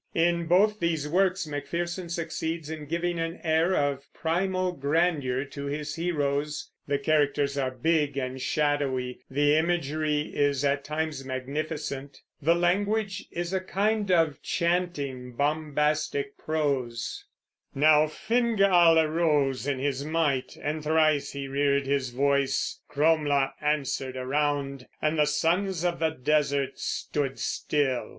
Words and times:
In 0.15 0.47
both 0.47 0.79
these 0.79 1.07
works 1.07 1.45
Macpherson 1.45 2.09
succeeds 2.09 2.71
in 2.71 2.87
giving 2.87 3.19
an 3.19 3.39
air 3.43 3.75
of 3.75 4.07
primal 4.15 4.71
grandeur 4.71 5.45
to 5.45 5.65
his 5.65 5.93
heroes; 5.93 6.71
the 6.87 6.97
characters 6.97 7.55
are 7.55 7.69
big 7.69 8.17
and 8.17 8.41
shadowy; 8.41 9.19
the 9.29 9.55
imagery 9.55 10.21
is 10.35 10.65
at 10.65 10.83
times 10.83 11.23
magnificent; 11.23 12.19
the 12.41 12.55
language 12.55 13.27
is 13.29 13.53
a 13.53 13.59
kind 13.59 14.09
of 14.09 14.41
chanting, 14.41 15.33
bombastic 15.33 16.35
prose: 16.35 17.23
Now 17.75 18.07
Fingal 18.07 18.97
arose 18.97 19.67
in 19.67 19.77
his 19.77 20.03
might 20.03 20.57
and 20.63 20.83
thrice 20.83 21.33
he 21.33 21.47
reared 21.47 21.85
his 21.85 22.09
voice. 22.09 22.79
Cromla 22.89 23.53
answered 23.61 24.17
around, 24.17 24.87
and 24.99 25.19
the 25.19 25.27
sons 25.27 25.85
of 25.85 25.99
the 25.99 26.09
desert 26.09 26.79
stood 26.79 27.37
still. 27.37 28.09